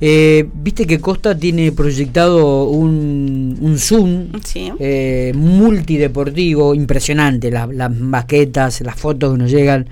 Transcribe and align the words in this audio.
Eh, 0.00 0.46
Viste 0.54 0.86
que 0.86 1.00
Costa 1.00 1.36
tiene 1.38 1.72
proyectado 1.72 2.64
un, 2.68 3.56
un 3.60 3.78
Zoom 3.78 4.28
Sí. 4.44 4.70
eh, 4.78 5.32
multideportivo, 5.34 6.74
impresionante, 6.74 7.50
la- 7.50 7.66
las 7.66 7.90
maquetas, 7.94 8.80
las 8.80 8.96
fotos 8.96 9.32
que 9.32 9.38
nos 9.38 9.50
llegan. 9.50 9.86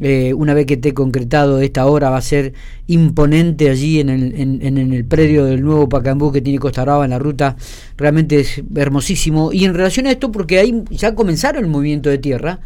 Eh, 0.00 0.32
una 0.32 0.54
vez 0.54 0.64
que 0.66 0.74
esté 0.74 0.94
concretado 0.94 1.60
esta 1.60 1.84
obra 1.86 2.08
va 2.10 2.18
a 2.18 2.22
ser 2.22 2.52
imponente 2.86 3.68
allí 3.68 3.98
en 3.98 4.10
el, 4.10 4.32
en, 4.40 4.60
en- 4.62 4.78
en 4.78 4.92
el 4.92 5.04
predio 5.04 5.44
del 5.44 5.60
nuevo 5.62 5.88
Pacambú 5.88 6.30
que 6.30 6.40
tiene 6.40 6.60
Costa 6.60 6.82
Brava 6.84 7.04
en 7.04 7.10
la 7.10 7.18
ruta, 7.18 7.56
realmente 7.96 8.38
es 8.40 8.62
hermosísimo. 8.76 9.52
Y 9.52 9.64
en 9.64 9.74
relación 9.74 10.06
a 10.06 10.12
esto, 10.12 10.30
porque 10.30 10.60
ahí 10.60 10.84
ya 10.90 11.16
comenzaron 11.16 11.64
el 11.64 11.70
movimiento 11.70 12.10
de 12.10 12.18
tierra 12.18 12.60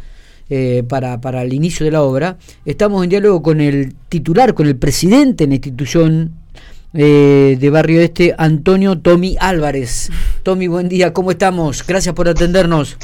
eh, 0.49 0.83
para, 0.87 1.21
para 1.21 1.41
el 1.41 1.53
inicio 1.53 1.85
de 1.85 1.91
la 1.91 2.03
obra, 2.03 2.37
estamos 2.65 3.03
en 3.03 3.09
diálogo 3.09 3.41
con 3.41 3.61
el 3.61 3.95
titular, 4.09 4.53
con 4.53 4.67
el 4.67 4.75
presidente 4.75 5.45
de 5.45 5.47
la 5.47 5.55
institución 5.55 6.31
eh, 6.93 7.57
de 7.59 7.69
Barrio 7.69 8.01
Este, 8.01 8.35
Antonio 8.37 8.99
Tommy 8.99 9.35
Álvarez. 9.39 10.09
Tommy, 10.43 10.67
buen 10.67 10.89
día, 10.89 11.13
¿cómo 11.13 11.31
estamos? 11.31 11.85
Gracias 11.85 12.13
por 12.15 12.29
atendernos. 12.29 12.97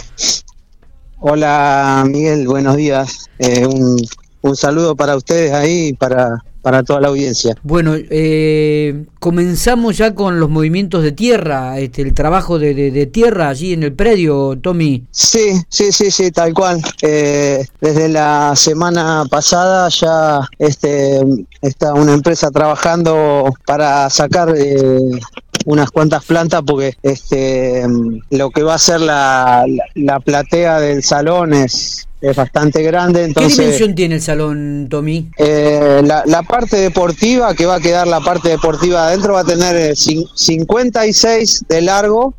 Hola 1.20 2.06
Miguel, 2.08 2.48
buenos 2.48 2.78
días. 2.78 3.26
Eh, 3.40 3.66
un, 3.66 3.98
un 4.42 4.56
saludo 4.56 4.96
para 4.96 5.16
ustedes 5.16 5.52
ahí 5.52 5.94
para, 5.94 6.44
para 6.70 6.84
toda 6.84 7.02
la 7.02 7.08
audiencia. 7.08 7.56
Bueno, 7.64 7.96
eh, 7.98 9.06
comenzamos 9.20 9.98
ya 9.98 10.14
con 10.14 10.40
los 10.40 10.52
movimientos 10.52 11.02
de 11.02 11.12
tierra, 11.12 11.80
este, 11.80 12.04
el 12.04 12.14
trabajo 12.14 12.60
de, 12.60 12.76
de- 12.76 12.92
de 12.92 13.08
tierra 13.08 13.50
allí 13.50 13.74
en 13.74 13.82
el 13.82 13.94
predio, 13.94 14.56
Tommy. 14.62 15.04
Sí, 15.10 15.54
sí, 15.68 15.92
sí, 15.92 16.12
sí, 16.12 16.30
tal 16.30 16.54
cual. 16.54 16.80
Eh, 17.02 17.66
desde 17.82 18.08
la 18.08 18.54
semana 18.56 19.24
pasada 19.32 19.90
ya 19.90 20.42
este, 20.60 21.22
está 21.62 21.96
una 21.96 22.14
empresa 22.14 22.52
trabajando 22.52 23.52
para 23.66 24.08
sacar 24.12 24.54
eh, 24.56 25.00
unas 25.66 25.90
cuantas 25.90 26.24
plantas 26.24 26.62
porque 26.68 26.94
este, 27.02 27.84
lo 28.30 28.52
que 28.52 28.62
va 28.62 28.76
a 28.76 28.80
ser 28.80 29.02
la, 29.02 29.66
la, 29.68 29.84
la 29.96 30.20
platea 30.20 30.80
del 30.80 31.02
salón 31.02 31.54
es, 31.56 32.08
es 32.22 32.36
bastante 32.36 32.82
grande. 32.84 33.24
Entonces, 33.24 33.56
¿Qué 33.56 33.62
dimensión 33.64 33.96
tiene 33.96 34.16
el 34.16 34.22
salón, 34.22 34.88
Tommy? 34.90 35.30
Eh, 35.38 36.02
la, 36.04 36.24
la 36.26 36.44
parte 36.44 36.78
deportiva, 36.78 37.54
que 37.54 37.66
va 37.66 37.76
a 37.76 37.80
quedar 37.80 38.08
la 38.08 38.20
parte 38.20 38.50
deportiva 38.50 39.08
adentro, 39.08 39.34
va 39.34 39.42
a 39.42 39.46
tener 39.46 39.76
eh, 39.76 39.92
cin- 39.92 40.28
56 40.36 41.66
de 41.70 41.82
largo 41.82 42.34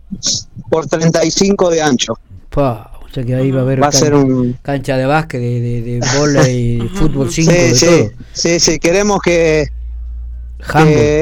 por 0.71 0.87
35 0.87 1.71
de 1.71 1.81
ancho. 1.83 2.15
Pa, 2.51 2.93
o 3.03 3.09
sea 3.13 3.25
que 3.25 3.35
ahí 3.35 3.51
va 3.51 3.61
a 3.61 3.63
haber 3.63 3.83
Va 3.83 3.87
a 3.89 3.91
can- 3.91 4.01
ser 4.01 4.15
un... 4.15 4.57
cancha 4.63 4.97
de 4.97 5.07
básquet, 5.07 5.41
de, 5.41 5.61
de, 5.61 5.83
de 5.83 6.01
de 6.01 6.89
fútbol 6.95 7.31
5, 7.31 7.51
Sí, 7.51 7.57
de 7.57 7.75
sí, 7.75 7.87
todo. 7.87 8.11
sí, 8.33 8.61
sí, 8.61 8.79
queremos 8.79 9.21
que, 9.23 9.67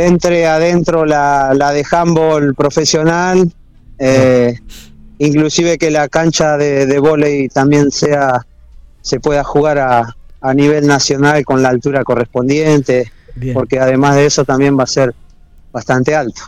entre 0.06 0.46
adentro 0.46 1.04
la, 1.06 1.52
la 1.54 1.72
de 1.72 1.84
handball 1.90 2.54
profesional, 2.54 3.50
eh, 3.98 4.58
inclusive 5.18 5.78
que 5.78 5.90
la 5.90 6.08
cancha 6.08 6.56
de, 6.56 6.86
de 6.86 6.98
vóley 6.98 7.48
también 7.48 7.90
sea 7.90 8.46
se 9.02 9.20
pueda 9.20 9.42
jugar 9.44 9.78
a, 9.78 10.16
a 10.40 10.54
nivel 10.54 10.86
nacional 10.86 11.44
con 11.44 11.62
la 11.62 11.70
altura 11.70 12.04
correspondiente, 12.04 13.10
Bien. 13.34 13.54
porque 13.54 13.78
además 13.78 14.16
de 14.16 14.26
eso 14.26 14.44
también 14.44 14.78
va 14.78 14.82
a 14.84 14.86
ser 14.86 15.14
bastante 15.72 16.14
alto. 16.14 16.42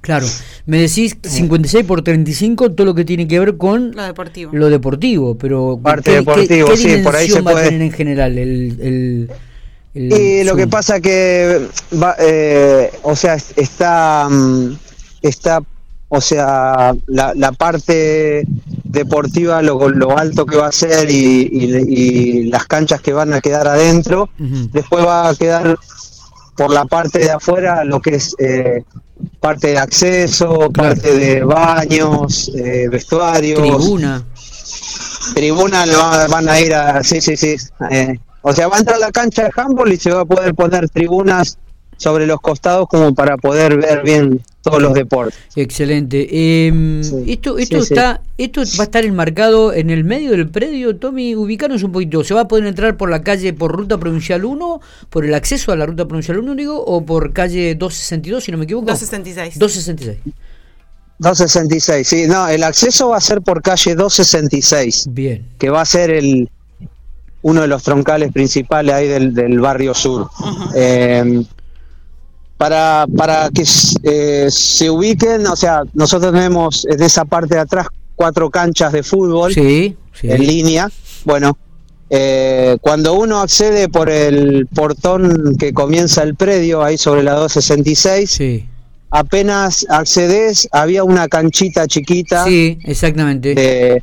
Claro, 0.00 0.26
me 0.64 0.78
decís 0.80 1.14
56 1.22 1.84
por 1.84 2.02
35, 2.02 2.72
todo 2.72 2.86
lo 2.86 2.94
que 2.94 3.04
tiene 3.04 3.28
que 3.28 3.38
ver 3.38 3.58
con 3.58 3.92
Lo 3.94 4.02
deportivo. 4.04 4.50
lo 4.54 4.70
deportivo, 4.70 5.36
pero 5.36 5.78
Parte 5.82 6.10
¿qué, 6.12 6.16
deportivo, 6.16 6.68
qué, 6.68 6.72
qué 6.72 6.76
sí, 6.78 7.02
por 7.04 7.14
ahí 7.16 7.26
dimensión 7.26 7.44
se 7.48 7.54
va 7.54 7.60
a 7.60 7.64
tener 7.64 7.82
en 7.82 7.92
general 7.92 8.38
el, 8.38 8.78
el, 8.80 9.30
el 9.94 10.12
Y 10.12 10.44
lo 10.44 10.56
que 10.56 10.66
pasa 10.66 11.00
que, 11.00 11.68
va, 12.02 12.16
eh, 12.18 12.90
o 13.02 13.14
sea, 13.14 13.34
es- 13.34 13.52
está, 13.56 14.26
mm, 14.30 14.72
está, 15.20 15.60
o 16.12 16.20
sea, 16.20 16.92
la, 17.06 17.32
la 17.34 17.52
parte 17.52 18.44
deportiva, 18.84 19.62
lo, 19.62 19.88
lo 19.88 20.18
alto 20.18 20.44
que 20.44 20.56
va 20.56 20.66
a 20.66 20.72
ser 20.72 21.08
y, 21.10 21.48
y- 21.52 21.84
y 21.86 22.42
las 22.50 22.66
canchas 22.66 23.00
que 23.00 23.12
van 23.12 23.32
a 23.32 23.40
quedar 23.40 23.68
adentro, 23.68 24.28
después 24.72 25.04
va 25.06 25.28
a 25.28 25.34
quedar 25.36 25.78
por 26.56 26.70
la 26.72 26.84
parte 26.84 27.20
de 27.20 27.30
afuera 27.30 27.84
lo 27.84 28.00
que 28.00 28.16
es 28.16 28.34
eh, 28.40 28.82
parte 29.38 29.68
de 29.68 29.78
acceso, 29.78 30.68
parte 30.72 31.14
de 31.16 31.42
baños, 31.44 32.50
eh, 32.56 32.88
vestuarios, 32.90 33.60
tribuna. 33.60 34.24
tribuna 35.34 35.86
lo 35.86 35.98
va- 35.98 36.26
van 36.26 36.48
a 36.48 36.60
ir 36.60 36.74
a 36.74 37.02
sí 37.04 37.20
sí 37.20 37.36
sí 37.36 37.54
eh, 37.90 38.18
o 38.42 38.52
sea 38.52 38.68
va 38.68 38.76
a 38.76 38.80
entrar 38.80 38.98
la 38.98 39.10
cancha 39.12 39.44
de 39.44 39.50
handball 39.54 39.92
y 39.92 39.96
se 39.96 40.10
va 40.10 40.22
a 40.22 40.24
poder 40.24 40.54
poner 40.54 40.88
tribunas 40.88 41.56
sobre 42.00 42.26
los 42.26 42.40
costados 42.40 42.88
como 42.88 43.14
para 43.14 43.36
poder 43.36 43.76
ver 43.76 44.02
bien 44.02 44.40
todos 44.62 44.80
los 44.80 44.94
deportes 44.94 45.38
Excelente. 45.54 46.26
Eh, 46.30 47.00
Sí, 47.02 47.24
esto 47.28 47.58
esto 47.58 47.80
sí, 47.82 47.88
sí. 47.88 47.94
está 47.94 48.22
esto 48.38 48.62
va 48.78 48.82
a 48.82 48.84
estar 48.84 49.04
enmarcado 49.04 49.72
en 49.74 49.90
el 49.90 50.04
medio 50.04 50.30
del 50.30 50.48
predio, 50.48 50.96
Tommy, 50.96 51.34
ubicarnos 51.36 51.82
un 51.82 51.92
poquito. 51.92 52.24
¿Se 52.24 52.32
va 52.34 52.42
a 52.42 52.48
poder 52.48 52.64
entrar 52.66 52.96
por 52.96 53.10
la 53.10 53.22
calle 53.22 53.52
por 53.52 53.70
ruta 53.76 53.98
provincial 53.98 54.44
1, 54.44 54.80
por 55.10 55.24
el 55.26 55.34
acceso 55.34 55.72
a 55.72 55.76
la 55.76 55.84
ruta 55.86 56.06
provincial 56.08 56.38
1, 56.38 56.54
digo, 56.54 56.82
o 56.82 57.04
por 57.04 57.32
calle 57.34 57.74
262, 57.74 58.44
si 58.44 58.50
no 58.52 58.58
me 58.58 58.64
equivoco? 58.64 58.86
266. 58.86 59.58
266. 59.58 60.34
266 61.18 62.08
sí 62.08 62.26
no 62.26 62.48
el 62.48 62.62
acceso 62.62 63.10
va 63.10 63.18
a 63.18 63.20
ser 63.20 63.42
por 63.42 63.60
calle 63.60 63.94
266 63.94 65.08
Bien. 65.10 65.46
que 65.58 65.68
va 65.68 65.82
a 65.82 65.84
ser 65.84 66.10
el 66.10 66.48
uno 67.42 67.60
de 67.62 67.68
los 67.68 67.82
troncales 67.82 68.32
principales 68.32 68.94
ahí 68.94 69.06
del, 69.06 69.34
del 69.34 69.60
barrio 69.60 69.92
sur 69.94 70.28
Eh, 70.74 71.42
para 72.60 73.06
para 73.16 73.48
que 73.48 73.64
eh, 74.02 74.48
se 74.50 74.90
ubiquen 74.90 75.46
o 75.46 75.56
sea 75.56 75.82
nosotros 75.94 76.30
tenemos 76.30 76.84
en 76.90 77.02
esa 77.02 77.24
parte 77.24 77.54
de 77.54 77.62
atrás 77.62 77.86
cuatro 78.14 78.50
canchas 78.50 78.92
de 78.92 79.02
fútbol 79.02 79.54
Sí, 79.54 79.96
sí. 80.12 80.30
en 80.30 80.46
línea. 80.46 80.90
Bueno, 81.24 81.56
eh, 82.10 82.76
cuando 82.82 83.14
uno 83.14 83.40
accede 83.40 83.88
por 83.88 84.10
el 84.10 84.66
portón 84.74 85.56
que 85.58 85.72
comienza 85.72 86.22
el 86.22 86.34
predio, 86.34 86.82
ahí 86.82 86.98
sobre 86.98 87.22
la 87.22 87.32
266, 87.32 88.30
Sí. 88.30 88.66
apenas 89.10 89.86
accedes, 89.88 90.68
había 90.70 91.02
una 91.02 91.28
canchita 91.28 91.86
chiquita 91.86 92.44
Sí, 92.44 92.78
exactamente. 92.84 93.54
de, 93.54 94.02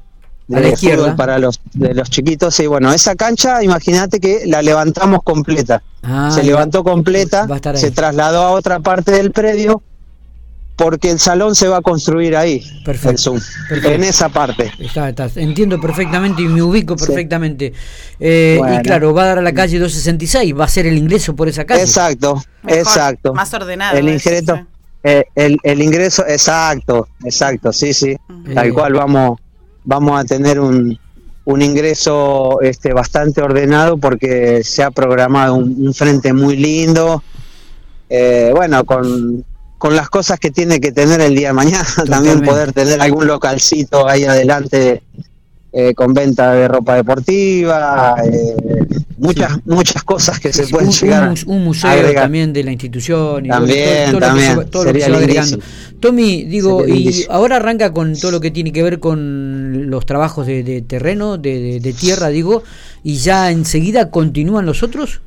A 0.50 0.54
la 0.60 0.62
de 0.62 0.70
izquierda. 0.74 1.04
fútbol 1.04 1.16
para 1.18 1.40
los, 1.40 1.60
de 1.74 1.94
los 1.94 2.10
chiquitos. 2.10 2.60
Y 2.62 2.68
bueno, 2.68 2.92
esa 2.94 3.16
cancha, 3.16 3.62
imagínate 3.64 4.20
que 4.20 4.44
la 4.46 4.62
levantamos 4.62 5.22
completa. 5.24 5.82
Ah, 6.04 6.30
se 6.34 6.40
va- 6.42 6.46
levantó 6.46 6.84
completa, 6.84 7.46
va 7.46 7.56
a 7.56 7.58
estar 7.58 7.76
ahí. 7.76 7.82
se 7.82 7.92
trasladó 7.92 8.42
a 8.44 8.52
otra 8.52 8.80
parte 8.80 9.12
del 9.12 9.32
predio. 9.32 9.82
Porque 10.76 11.10
el 11.10 11.18
salón 11.18 11.56
se 11.56 11.68
va 11.68 11.78
a 11.78 11.82
construir 11.82 12.36
ahí, 12.36 12.62
Perfecto, 12.86 13.10
el 13.10 13.18
Zoom, 13.18 13.40
perfecto. 13.68 13.92
en 13.96 14.04
esa 14.04 14.30
parte. 14.30 14.72
Está, 14.78 15.10
está, 15.10 15.28
entiendo 15.38 15.82
perfectamente 15.82 16.44
y 16.44 16.48
me 16.48 16.62
ubico 16.62 16.96
Sí. 16.96 17.08
perfectamente. 17.08 17.74
Eh, 18.20 18.60
Y 18.62 18.82
claro, 18.84 19.12
va 19.12 19.24
a 19.24 19.26
dar 19.26 19.38
a 19.40 19.42
la 19.42 19.54
calle 19.54 19.80
266, 19.80 20.54
va 20.56 20.66
a 20.66 20.68
ser 20.68 20.86
el 20.86 20.96
ingreso 20.96 21.36
por 21.36 21.48
esa 21.48 21.66
calle. 21.66 21.82
Exacto, 21.82 22.44
Mejor, 22.62 22.80
exacto. 22.80 23.34
Más 23.34 23.52
ordenado. 23.56 23.98
el 23.98 24.08
eso, 24.08 24.30
ingreso 24.30 24.68
eh, 25.04 25.24
el, 25.34 25.58
el 25.64 25.82
ingreso 25.82 26.24
exacto 26.28 27.08
exacto 27.24 27.74
sí 27.74 27.92
sí 27.94 28.16
tal 28.54 28.68
Eh. 28.68 28.72
cual 28.74 28.94
vamos 28.94 29.40
vamos 29.88 30.20
a 30.20 30.26
tener 30.26 30.60
un, 30.60 31.00
un 31.46 31.62
ingreso 31.62 32.60
este 32.62 32.92
bastante 32.92 33.42
ordenado 33.42 33.98
porque 33.98 34.62
se 34.64 34.84
ha 34.84 34.92
programado 34.92 35.56
un, 35.56 35.88
un 35.88 35.94
frente 35.94 36.34
muy 36.34 36.58
lindo. 36.58 37.24
Eh, 38.10 38.52
bueno 38.54 38.86
con 38.86 39.44
con 39.78 39.96
las 39.96 40.10
cosas 40.10 40.40
que 40.40 40.50
tiene 40.50 40.80
que 40.80 40.92
tener 40.92 41.22
el 41.22 41.36
día 41.36 41.50
de 41.50 41.54
mañana 41.54 41.88
también 42.10 42.42
poder 42.42 42.74
tener 42.74 43.02
algún 43.02 43.28
localcito 43.28 44.08
ahí 44.08 44.26
adelante 44.26 45.04
eh, 45.80 45.94
con 45.94 46.12
venta 46.14 46.54
de 46.54 46.68
ropa 46.68 46.96
deportiva 46.96 48.16
eh, 48.24 48.56
muchas 49.18 49.60
muchas 49.66 50.04
cosas 50.04 50.40
que 50.40 50.52
se 50.52 50.66
pueden 50.68 50.88
un, 50.90 50.94
llegar 50.94 51.34
un 51.46 51.64
museo 51.64 51.92
agregar. 51.92 52.24
también 52.24 52.52
de 52.54 52.64
la 52.64 52.72
institución 52.72 53.46
y 53.46 53.50
También, 53.50 54.12
todo, 54.12 54.20
todo 54.20 54.30
lo 54.30 54.36
que 54.36 54.42
se 54.42 54.66
todo 54.66 54.84
lo 54.86 54.94
que 54.94 55.02
Sería 55.02 55.44
se 55.46 55.58
va. 55.58 55.64
Tommy, 56.00 56.44
digo, 56.46 56.80
Sería 56.80 56.96
y 56.96 56.98
lindísimo. 57.00 57.34
ahora 57.34 57.56
arranca 57.58 57.94
con 57.94 58.16
todo 58.16 58.32
lo 58.32 58.40
que 58.40 58.50
tiene 58.52 58.72
que 58.72 58.82
ver 58.82 59.00
con 59.00 59.90
los 59.92 60.06
trabajos 60.06 60.48
de, 60.48 60.64
de 60.64 60.82
terreno, 60.82 61.38
de, 61.38 61.60
de- 61.60 61.80
de 61.80 61.94
tierra, 61.94 62.30
digo, 62.30 62.64
y 63.04 63.18
ya 63.18 63.52
enseguida 63.52 64.10
continúan 64.10 64.66
los 64.66 64.82
otros. 64.84 65.22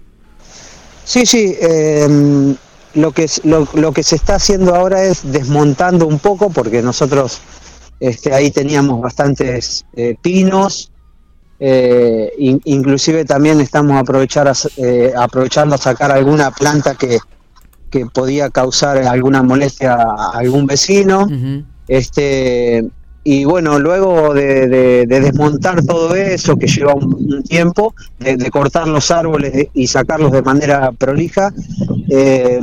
Sí, 1.05 1.27
sí. 1.27 1.55
eh, 1.61 2.55
lo, 2.95 3.13
que, 3.13 3.27
lo, 3.45 3.69
lo 3.75 3.93
que 3.93 4.03
se 4.03 4.17
está 4.17 4.35
haciendo 4.37 4.75
ahora 4.75 5.05
es 5.05 5.21
desmontando 5.31 6.07
un 6.07 6.19
poco, 6.19 6.51
porque 6.51 6.83
nosotros 6.83 7.39
este, 8.01 8.33
ahí 8.35 8.51
teníamos 8.51 9.01
bastantes 9.01 9.85
eh, 9.95 10.17
pinos. 10.23 10.91
eh, 11.63 12.33
in- 12.39 12.61
inclusive 12.65 13.25
también 13.27 13.61
estamos 13.61 14.01
aprovechar 14.01 14.51
eh, 14.79 15.13
aprovechando 15.17 15.75
a 15.75 15.79
sacar 15.79 16.11
alguna 16.11 16.51
planta 16.51 16.95
que, 16.95 17.19
que 17.91 18.07
podía 18.07 18.49
causar 18.49 18.97
alguna 18.99 19.43
molestia 19.43 19.95
a 19.95 20.31
algún 20.39 20.67
vecino. 20.67 21.27
Este, 21.87 22.85
y 23.25 23.45
bueno, 23.45 23.79
luego 23.79 24.33
de, 24.33 24.67
de- 24.69 25.07
de 25.07 25.21
desmontar 25.21 25.85
todo 25.85 26.15
eso, 26.15 26.57
que 26.57 26.67
lleva 26.67 26.95
un, 26.95 27.13
un 27.15 27.43
tiempo, 27.43 27.95
de, 28.19 28.37
de 28.39 28.51
cortar 28.51 28.89
los 28.89 29.11
árboles 29.11 29.67
y 29.75 29.87
sacarlos 29.87 30.33
de 30.33 30.41
manera 30.43 30.93
prolija, 30.93 31.53
eh, 32.09 32.59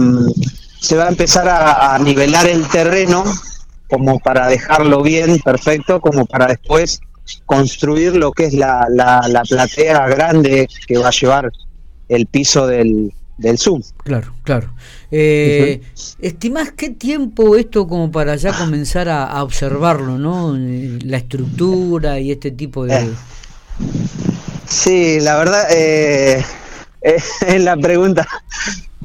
se 0.81 0.95
va 0.95 1.05
a 1.05 1.09
empezar 1.09 1.47
a, 1.47 1.93
nivelar 1.99 2.47
el 2.47 2.65
terreno 2.69 3.23
como 3.89 4.19
para 4.19 4.47
dejarlo 4.47 5.01
bien, 5.01 5.39
perfecto, 5.39 6.01
como 6.01 6.25
para 6.25 6.47
después 6.47 6.99
construir 7.45 8.15
lo 8.15 8.31
que 8.31 8.45
es 8.45 8.53
la, 8.53 8.87
la, 8.89 9.43
platea 9.47 10.07
grande 10.07 10.67
que 10.87 10.97
va 10.97 11.09
a 11.09 11.11
llevar 11.11 11.51
el 12.09 12.25
piso 12.25 12.67
del, 12.67 13.13
del 13.37 13.57
Zoom. 13.57 13.81
Claro, 14.03 14.33
claro. 14.43 14.73
Eh, 15.11 15.81
¿Estimás 16.19 16.71
qué 16.71 16.89
tiempo 16.89 17.55
esto 17.55 17.87
como 17.87 18.11
para 18.11 18.35
ya 18.35 18.53
comenzar 18.53 19.09
a, 19.09 19.43
observarlo, 19.43 20.17
¿no? 20.17 20.55
La 20.57 21.17
estructura 21.17 22.19
y 22.19 22.31
este 22.31 22.51
tipo 22.51 22.85
de... 22.85 22.95
Eh, 22.95 23.09
sí, 24.67 25.19
la 25.19 25.37
verdad 25.37 25.67
eh, 25.71 26.43
es 27.01 27.61
la 27.61 27.77
pregunta 27.77 28.27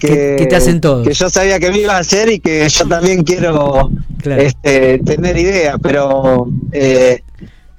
que, 0.09 0.47
te 0.49 0.57
hacen 0.57 0.81
todos. 0.81 1.07
Que 1.07 1.15
yo 1.15 1.31
sabía 1.31 1.59
que 1.59 1.71
me 1.71 1.79
iba 1.79 1.97
a 1.97 2.01
hacer 2.01 2.31
y 2.31 2.41
que 2.41 2.69
yo 2.69 2.89
también 2.89 3.23
quiero 3.23 3.91
este, 4.25 4.99
tener 4.99 5.37
idea, 5.37 5.79
pero 5.79 6.49
eh, 6.73 7.23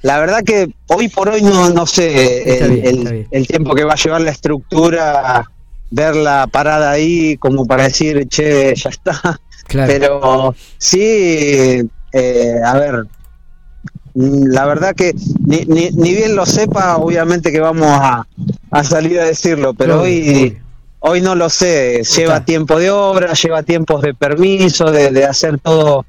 la 0.02 0.20
verdad 0.20 0.44
que 0.44 0.74
hoy 0.88 1.10
por 1.10 1.30
hoy 1.30 1.42
no, 1.42 1.70
no 1.70 1.86
sé 1.86 3.28
el, 3.32 3.48
tiempo 3.48 3.76
que 3.76 3.84
va 3.84 3.94
a 3.94 3.98
llevar 3.98 4.22
la 4.22 4.32
estructura, 4.32 5.50
verla 5.92 6.48
parada 6.52 6.92
ahí 6.92 7.38
como 7.38 7.66
para 7.66 7.84
decir, 7.84 8.28
che, 8.28 8.74
ya 8.76 8.90
está. 8.90 9.40
Pero 9.68 10.54
sí, 10.78 11.82
eh, 12.12 12.56
a 12.64 12.78
ver, 12.78 13.06
la 14.14 14.66
verdad 14.66 14.94
que 14.96 15.14
ni, 15.46 15.66
ni, 15.66 16.14
bien 16.14 16.36
lo 16.36 16.46
sepa, 16.46 16.98
obviamente 16.98 17.52
que 17.52 17.60
vamos 17.60 17.88
a, 17.90 18.26
salir 18.84 19.20
a 19.20 19.26
decirlo, 19.26 19.74
pero 19.74 20.02
hoy 20.02 20.58
Hoy 21.06 21.20
no 21.20 21.36
lo 21.36 21.50
sé, 21.50 22.02
lleva 22.16 22.46
tiempo 22.46 22.80
de 22.80 22.90
obra, 22.90 23.34
lleva 23.34 23.62
tiempos 23.62 24.02
de 24.02 24.14
permiso, 24.14 24.90
de, 24.90 25.26
hacer 25.26 25.60
todo 25.60 26.06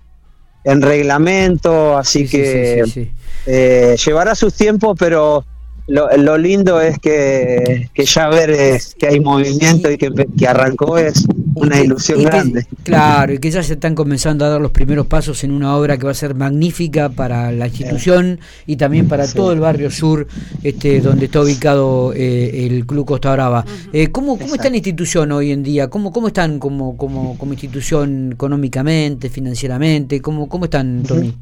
en 0.63 0.83
reglamento, 0.83 1.99
así 1.99 2.29
que 2.29 3.11
eh, 3.45 3.97
llevará 4.07 4.37
sus 4.37 4.55
tiempos, 4.55 4.97
pero 4.97 5.45
lo, 5.87 6.39
lindo 6.39 6.81
es 6.81 6.99
que, 6.99 7.91
ya 7.95 8.29
ver 8.29 8.81
que 8.99 9.07
hay 9.07 9.21
movimiento 9.21 9.91
y 9.91 9.99
que, 9.99 10.47
arrancó 10.47 10.97
es 10.97 11.27
una 11.55 11.81
ilusión 11.81 12.23
grande. 12.23 12.67
Claro, 12.85 13.35
y 13.35 13.39
que 13.39 13.51
ya 13.51 13.63
se 13.63 13.75
están 13.75 13.95
comenzando 13.95 14.47
a 14.47 14.49
dar 14.49 14.61
los 14.61 14.71
primeros 14.71 15.07
pasos 15.07 15.45
en 15.45 15.51
una 15.51 15.77
obra 15.77 15.99
que 15.99 16.07
va 16.07 16.13
a 16.13 16.15
ser 16.15 16.35
magnífica 16.35 17.11
para 17.11 17.53
la 17.53 17.67
institución 17.67 18.41
y 18.67 18.77
también 18.77 19.09
para 19.09 19.27
todo 19.29 19.53
el 19.53 19.61
barrio 19.61 19.91
sur, 19.91 20.27
este, 20.63 21.01
donde 21.01 21.27
está 21.27 21.43
ubicado 21.43 22.13
eh, 22.15 22.67
el 22.67 22.87
Club 22.87 23.05
Costa 23.07 23.33
Brava. 23.33 23.65
Eh, 23.93 24.11
¿Cómo, 24.11 24.39
cómo 24.39 24.55
está 24.55 24.71
la 24.71 24.77
institución 24.77 25.33
hoy 25.33 25.53
en 25.53 25.63
día? 25.63 25.91
¿Cómo, 25.91 26.13
cómo 26.13 26.29
están 26.29 26.59
como, 26.59 26.97
como, 26.97 27.37
como 27.37 27.53
institución 27.53 28.33
económicamente, 28.33 29.29
financieramente? 29.29 30.23
¿Cómo, 30.23 30.49
cómo 30.49 30.65
están, 30.65 31.03
Tony? 31.03 31.35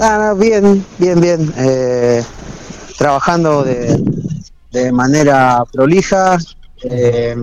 Ah, 0.00 0.34
bien, 0.38 0.84
bien, 0.98 1.20
bien. 1.20 1.52
Eh, 1.58 2.22
trabajando 2.98 3.62
de, 3.62 4.02
de 4.72 4.92
manera 4.92 5.64
prolija, 5.72 6.36
eh, 6.82 7.34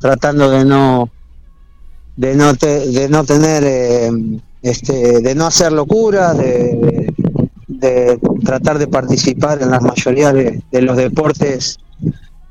tratando 0.00 0.48
de 0.50 0.64
no 0.64 1.10
de 2.16 2.34
no 2.36 2.52
de 2.52 3.08
no 3.10 3.24
tener 3.24 3.64
eh, 3.64 4.10
este 4.62 5.20
de 5.20 5.34
no 5.34 5.46
hacer 5.46 5.72
locura 5.72 6.32
de, 6.32 7.12
de, 7.66 8.20
tratar 8.44 8.78
de 8.78 8.86
participar 8.86 9.60
en 9.60 9.72
la 9.72 9.80
mayoría 9.80 10.32
de, 10.32 10.62
los 10.70 10.96
deportes 10.96 11.78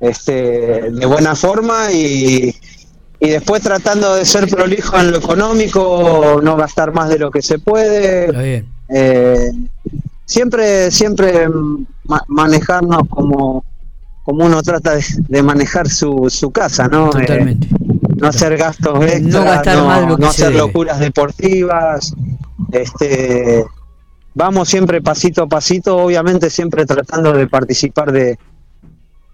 este 0.02 0.92
de 0.92 1.06
buena 1.06 1.36
forma 1.36 1.94
y, 1.94 2.54
y 3.22 3.30
después 3.30 3.62
tratando 3.62 4.16
de 4.16 4.26
ser 4.26 4.50
prolijo 4.50 5.00
en 5.00 5.12
lo 5.12 5.18
económico 5.20 6.42
no 6.44 6.58
gastar 6.58 6.92
más 6.94 7.08
de 7.08 7.20
lo 7.20 7.32
que 7.32 7.42
se 7.42 7.60
puede. 7.60 8.66
Eh, 8.90 9.52
siempre 10.25 10.92
siempre 10.92 11.48
manejarnos 12.28 13.04
como 13.10 13.64
como 14.24 14.46
uno 14.46 14.62
trata 14.64 14.94
de, 15.28 15.44
manejar 15.44 15.90
su, 15.90 16.28
su 16.30 16.50
casa, 16.50 16.88
¿no? 16.88 17.10
Totalmente. 17.10 17.68
Eh, 17.68 17.94
no 18.16 18.28
hacer 18.28 18.56
gastos 18.58 19.04
extra, 19.04 19.62
no, 20.06 20.25
hacer 20.25 20.56
locuras 20.56 21.00
deportivas, 21.00 22.14
este 22.72 23.66
vamos 24.34 24.70
siempre 24.70 25.02
pasito 25.02 25.44
a 25.44 25.48
pasito, 25.48 25.98
obviamente 25.98 26.50
siempre 26.50 26.86
tratando 26.86 27.34
de 27.34 27.48
participar 27.48 28.12
de, 28.12 28.38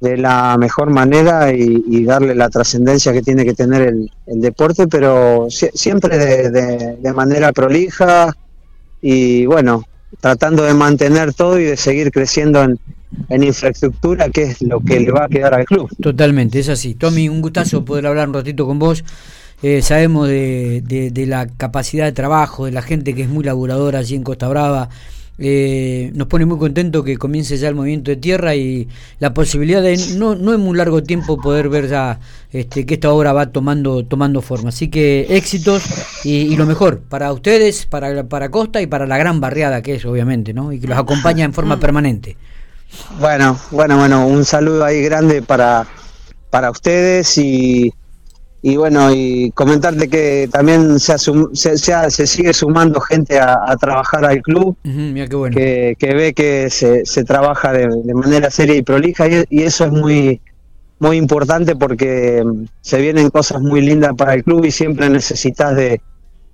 de 0.02 0.18
la 0.18 0.58
mejor 0.58 0.90
manera 0.90 1.54
y, 1.54 2.04
darle 2.06 2.34
la 2.36 2.50
trascendencia 2.50 3.14
que 3.14 3.22
tiene 3.22 3.46
que 3.46 3.54
tener 3.54 3.82
el, 3.82 4.10
deporte, 4.42 4.88
pero 4.88 5.48
siempre 5.50 6.18
de, 6.18 6.98
de, 6.98 7.14
manera 7.14 7.52
prolija 7.52 8.36
y 9.02 9.46
bueno, 9.46 9.84
tratando 10.20 10.64
de 10.64 10.74
mantener 10.74 11.34
todo 11.34 11.60
y 11.60 11.64
de 11.64 11.78
seguir 11.78 12.12
creciendo 12.12 12.64
en, 12.64 13.44
infraestructura, 13.44 14.30
que 14.30 14.44
es 14.44 14.62
lo 14.62 14.80
que 14.80 15.00
le 15.00 15.12
va 15.12 15.26
a 15.26 15.30
quedar 15.30 15.54
al 15.54 15.66
club. 15.66 15.90
Totalmente, 16.02 16.60
es 16.60 16.70
así. 16.70 16.94
Tommy, 16.94 17.28
un 17.28 17.42
gustazo 17.42 17.84
poder 17.84 18.08
hablar 18.08 18.28
un 18.28 18.36
ratito 18.36 18.66
con 18.68 18.80
vos. 18.80 19.04
Eh, 19.62 19.82
sabemos 19.82 20.28
de, 20.28 20.82
de, 20.82 21.26
la 21.26 21.48
capacidad 21.48 22.06
de 22.06 22.12
trabajo, 22.12 22.66
de 22.66 22.72
la 22.72 22.82
gente 22.82 23.14
que 23.14 23.24
es 23.24 23.30
muy 23.30 23.44
laburadora 23.44 24.00
allí 24.00 24.16
en 24.16 24.24
Costa 24.24 24.48
Brava. 24.48 24.90
Eh, 25.42 26.12
nos 26.16 26.28
pone 26.28 26.46
muy 26.46 26.58
contento 26.58 27.02
que 27.02 27.16
comience 27.16 27.58
ya 27.58 27.70
el 27.70 27.76
movimiento 27.76 28.12
de 28.12 28.18
tierra 28.18 28.56
y 28.56 28.90
la 29.20 29.34
posibilidad 29.34 29.82
de 29.82 29.96
no, 30.18 30.36
no 30.36 30.54
en 30.54 30.60
muy 30.60 30.78
largo 30.78 31.02
tiempo 31.02 31.38
poder 31.38 31.70
ver 31.70 31.88
ya 31.88 32.20
este, 32.52 32.86
que 32.86 32.96
esta 32.96 33.10
obra 33.12 33.32
va 33.32 33.52
tomando 33.52 34.04
tomando 34.06 34.42
forma. 34.42 34.70
Así 34.70 34.90
que 34.90 35.28
éxitos 35.30 35.84
y, 36.26 36.58
lo 36.58 36.66
mejor 36.66 37.00
para 37.00 37.32
ustedes, 37.32 37.86
para, 37.86 38.26
para 38.26 38.52
Costa 38.52 38.82
y 38.82 38.88
para 38.88 39.08
la 39.08 39.18
gran 39.18 39.40
barriada 39.40 39.82
que 39.82 39.96
es, 39.96 40.06
obviamente, 40.06 40.54
¿no? 40.54 40.74
y 40.74 40.80
que 40.80 40.88
los 40.88 40.98
acompaña 40.98 41.46
en 41.46 41.54
forma 41.54 41.80
permanente. 41.80 42.36
Bueno, 43.20 43.58
bueno, 43.72 43.98
bueno, 43.98 44.28
un 44.28 44.44
saludo 44.44 44.84
ahí 44.84 45.02
grande 45.04 45.42
para, 45.42 45.88
para 46.50 46.70
ustedes 46.70 47.38
y, 47.38 47.94
y 48.62 48.76
bueno, 48.76 49.14
y 49.14 49.52
comentarte 49.52 50.10
que 50.10 50.50
también 50.52 51.00
se, 51.00 51.18
se, 51.18 51.78
se, 51.78 52.28
sigue 52.28 52.54
sumando 52.54 53.00
gente 53.00 53.40
a, 53.40 53.76
trabajar 53.80 54.26
al 54.26 54.42
club, 54.42 54.76
que, 54.84 55.96
que, 55.98 56.14
ve 56.14 56.34
que 56.34 56.70
se, 56.70 57.06
se 57.06 57.24
trabaja 57.24 57.72
de, 57.72 57.88
manera 58.14 58.52
seria 58.52 58.76
y 58.76 58.82
prolija 58.82 59.28
y, 59.28 59.46
y, 59.50 59.64
eso 59.64 59.86
es 59.86 59.92
muy 59.92 60.42
muy 61.00 61.16
importante 61.16 61.78
porque 61.78 62.44
se 62.82 63.02
vienen 63.02 63.30
cosas 63.30 63.62
muy 63.62 63.82
lindas 63.82 64.14
para 64.18 64.34
el 64.34 64.44
club 64.44 64.66
y 64.66 64.72
siempre 64.72 65.10
necesitas 65.10 65.74
de, 65.74 66.02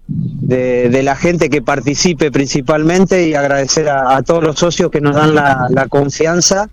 de, 0.07 1.01
la 1.03 1.15
gente 1.15 1.49
que 1.49 1.61
participe 1.61 2.31
principalmente 2.31 3.27
y 3.27 3.33
agradecer 3.33 3.89
a, 3.89 4.21
todos 4.21 4.43
los 4.43 4.59
socios 4.59 4.91
que 4.91 5.01
nos 5.01 5.15
dan 5.15 5.33
la, 5.33 5.87
confianza 5.89 6.69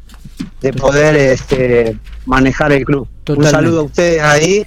de 0.61 0.73
poder 0.73 1.16
este, 1.16 1.97
manejar 2.26 2.73
el 2.73 2.85
club. 2.85 3.09
Un 3.28 3.45
saludo 3.45 3.80
a 3.80 3.85
ustedes 3.85 4.23
ahí 4.23 4.66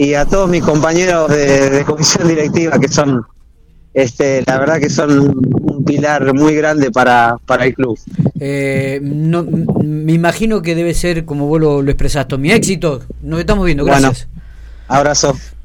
y 0.00 0.14
a 0.14 0.24
todos 0.24 0.48
mis 0.48 0.62
compañeros 0.62 1.30
de, 1.30 1.84
comisión 1.86 2.26
directiva 2.26 2.78
que 2.80 2.88
son, 2.88 3.22
este, 3.92 4.42
la 4.46 4.58
verdad 4.58 4.80
que 4.80 4.88
son 4.88 5.36
un 5.60 5.84
pilar 5.84 6.32
muy 6.32 6.54
grande 6.54 6.90
para, 6.90 7.36
para 7.44 7.66
el 7.66 7.74
club. 7.74 7.98
Eh, 8.40 8.98
no, 9.02 9.44
me 9.44 10.12
imagino 10.14 10.62
que 10.62 10.74
debe 10.74 10.94
ser, 10.94 11.26
como 11.26 11.48
vos 11.48 11.60
lo, 11.60 11.82
expresaste, 11.82 12.38
mi 12.38 12.50
éxito. 12.50 13.02
Nos 13.20 13.40
estamos 13.40 13.66
viendo, 13.66 13.84
gracias. 13.84 14.26
abrazo. 14.88 15.36